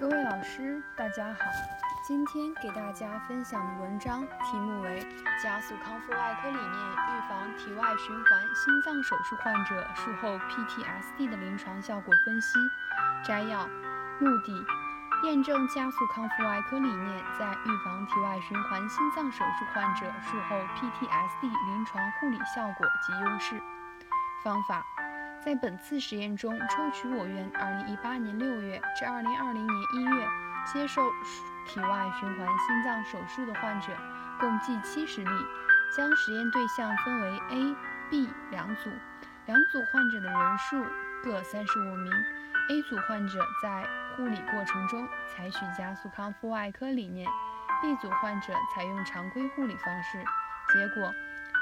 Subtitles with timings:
[0.00, 1.50] 各位老师，大家好。
[2.06, 5.02] 今天给大家分享的文章题目为
[5.42, 12.58] 《加速康复外科理念：预防体外循环心脏手术患者术后 PTSD 的临床效果分析》。
[13.26, 13.66] 摘要：
[14.20, 14.64] 目的，
[15.24, 23.60] 验证加速康复外科理念在预防体外循环心脏手术患者术后 PTSD 临床护理效果及优势。
[24.44, 24.86] 方法。
[25.48, 30.28] 在本次实验中，抽取我院2018年6月至2020年1月
[30.70, 31.00] 接受
[31.66, 33.86] 体外循环心脏手术的患者
[34.38, 35.46] 共计70例，
[35.96, 37.76] 将实验对象分为 A、
[38.10, 38.90] B 两组，
[39.46, 40.84] 两组患者的人数
[41.24, 42.12] 各35名。
[42.68, 43.86] A 组患者在
[44.18, 47.26] 护理过程中采取加速康复外科理念
[47.80, 50.22] ，B 组患者采用常规护理方式。
[50.74, 51.10] 结果。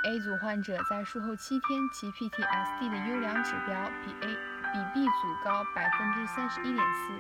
[0.07, 3.75] A 组患者在术后七天，其 PTSD 的优良指标
[4.05, 4.37] 比 A
[4.73, 7.19] 比 B 组高百分之三十一点四；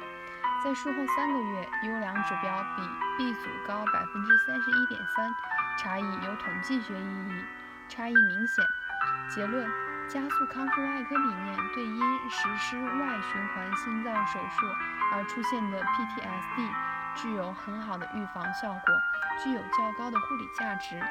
[0.62, 2.82] 在术后三个月，优良指标比
[3.18, 5.28] B 组高百分之三十一点三，
[5.76, 7.44] 差异有统计学意义，
[7.88, 8.64] 差异明显。
[9.34, 9.68] 结论：
[10.08, 14.64] 加速康复外科理念对因实施外循环心脏手术
[15.12, 16.70] 而出现的 PTSD
[17.16, 18.80] 具有很好的预防效果，
[19.42, 21.02] 具有较高的护理价值。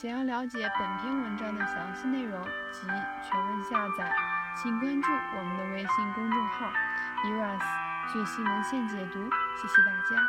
[0.00, 4.14] 想要了解本篇文章的详细内容及全文下载，
[4.54, 6.70] 请关注我们的微信公众号
[7.24, 7.60] “eras
[8.12, 9.18] 最新文献解读”。
[9.60, 10.22] 谢谢大家。